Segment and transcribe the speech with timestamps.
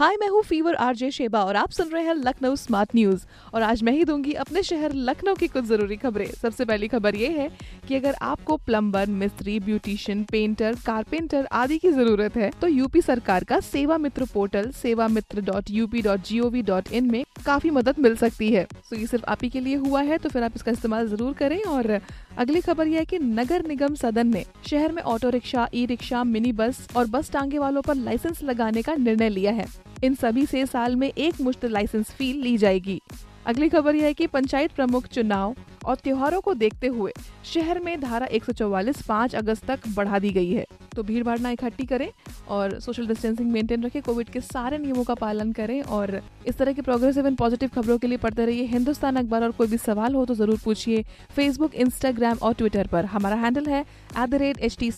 [0.00, 3.24] हाय, मैं हूँ fever RJ Sheba और आप सुन रहे हैं लखनऊ स्मार्ट न्यूज़।
[3.54, 7.16] और आज मैं ही दूँगी अपने शहर लखनऊ की कुछ ज़रूरी खबरें। सबसे पहली खबर
[7.16, 7.48] ये है
[7.88, 13.44] कि अगर आपको प्लम्बर, मिस्त्री, ब्यूटिशियन, पेंटर, कारपेंटर आदि की ज़रूरत है तो यूपी सरकार
[13.44, 17.24] का Seva Mitra portal, Seva Mitra dot UP dot G O V dot in में
[17.46, 20.28] काफ़ी मदद मिल सकती है। तो ये सिर्फ़ आप ही के लिए हुआ है तो
[20.28, 22.00] फिर आप इसका इस्तेमाल ज़रूर करें। और
[22.38, 26.24] अगली खबर यह है कि नगर निगम सदन ने शहर में auto rickshaw e rickshaw
[26.24, 29.66] mini bus और बस टांगे वालों पर लाइसेंस लगाने का निर्णय लिया है।
[30.04, 33.00] इन सभी से साल में एक मुश्त लाइसेंस फ़ी ली जाएगी।
[33.46, 35.54] अगली खबर यह है कि पंचायत प्रमुख चुनाव
[35.84, 37.12] और त्योहारों को देखते हुए
[37.44, 40.64] शहर में धारा 144 5 अगस्त तक बढ़ा दी गई है।
[40.96, 42.08] तो भीड़ भाड़ ना इकट्ठी करें
[42.48, 46.72] और सोशल डिस्टेंसिंग मेंटेन रखें कोविड के सारे नियमों का पालन करें और इस तरह
[46.72, 50.14] की प्रोग्रेसिव एंड पॉजिटिव खबरों के लिए पढ़ते रहिए हिंदुस्तान अखबार और कोई भी सवाल
[50.14, 51.04] हो तो ज़रूर पूछिए
[51.36, 54.90] फेसबुक इंस्टाग्राम और ट्विटर पर। हमारा हैंडल है at the rate H T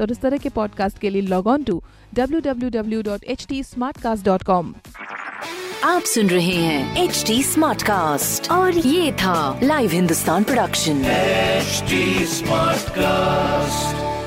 [0.00, 1.82] और इस तरह के पॉडकास्ट के लिए log on to
[2.14, 3.62] W W W dot H T
[5.84, 11.02] आप सुन रहे हैं एच डी स्मार्ट कास्ट और ये था live Hindustan production
[11.60, 14.17] HD Smartcast.